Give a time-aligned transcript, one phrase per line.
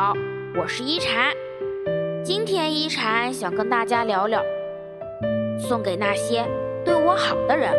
[0.00, 0.12] 好，
[0.54, 1.32] 我是一禅。
[2.24, 4.40] 今天一禅想跟大家聊聊，
[5.58, 6.46] 送给那些
[6.84, 7.72] 对我好的人。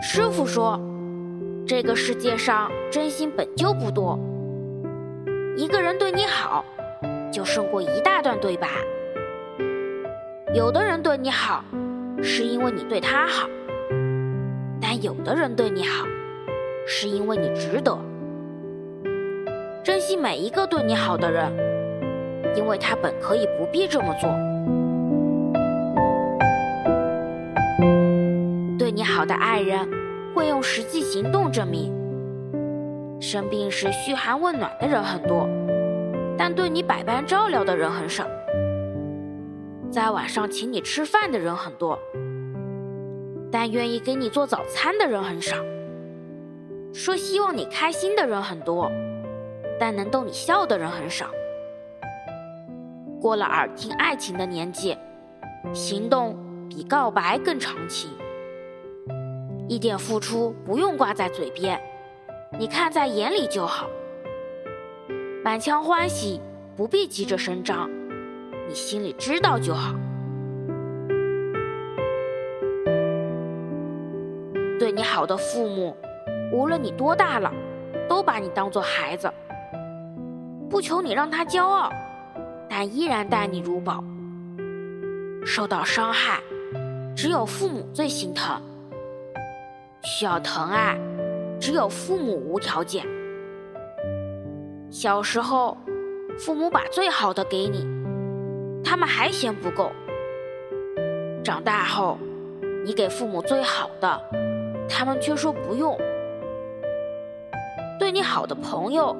[0.00, 0.80] 师傅说，
[1.66, 4.18] 这个世界上真心本就不多，
[5.54, 6.64] 一个人对你好，
[7.30, 8.68] 就胜过一大段对白。
[10.54, 11.62] 有的人对你好，
[12.22, 13.46] 是因为你对他好，
[14.80, 16.06] 但有的人对你好。
[16.90, 17.96] 是因为你值得
[19.84, 21.52] 珍惜每一个对你好的人，
[22.56, 24.30] 因为他本可以不必这么做。
[28.78, 29.86] 对你好的爱人
[30.34, 31.92] 会用实际行动证明。
[33.20, 35.46] 生病时嘘寒问暖的人很多，
[36.38, 38.26] 但对你百般照料的人很少。
[39.90, 41.98] 在晚上请你吃饭的人很多，
[43.52, 45.54] 但愿意给你做早餐的人很少。
[46.92, 48.90] 说希望你开心的人很多，
[49.78, 51.26] 但能逗你笑的人很少。
[53.20, 54.96] 过了耳听爱情的年纪，
[55.72, 56.36] 行动
[56.68, 58.10] 比告白更长情。
[59.68, 61.80] 一点付出不用挂在嘴边，
[62.58, 63.86] 你看在眼里就好。
[65.44, 66.40] 满腔欢喜
[66.76, 67.90] 不必急着声张，
[68.68, 69.94] 你心里知道就好。
[74.78, 75.96] 对你好的父母。
[76.52, 77.52] 无论你多大了，
[78.08, 79.30] 都把你当做孩子，
[80.70, 81.90] 不求你让他骄傲，
[82.68, 84.02] 但依然待你如宝。
[85.44, 86.40] 受到伤害，
[87.14, 88.60] 只有父母最心疼；
[90.02, 90.98] 需要疼爱，
[91.60, 93.06] 只有父母无条件。
[94.90, 95.76] 小时候，
[96.38, 97.86] 父母把最好的给你，
[98.82, 99.90] 他们还嫌不够；
[101.44, 102.18] 长大后，
[102.84, 104.20] 你给父母最好的，
[104.88, 105.98] 他们却说不用。
[108.08, 109.14] 对你好的朋友，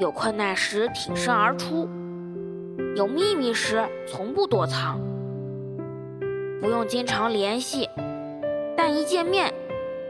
[0.00, 1.88] 有困难时挺身而出，
[2.96, 5.00] 有秘密时从不躲藏。
[6.60, 7.88] 不用经常联系，
[8.76, 9.54] 但一见面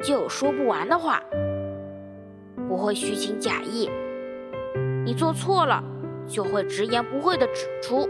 [0.03, 1.21] 就有说不完的话。
[2.67, 3.91] 不会虚情假意，
[5.05, 5.85] 你做错了
[6.27, 8.09] 就会直言不讳的指出。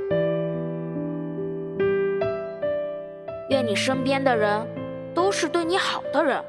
[3.51, 4.65] 愿你身边的人
[5.13, 6.41] 都是对你好的人，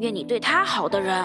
[0.00, 1.24] 愿你对他好的人。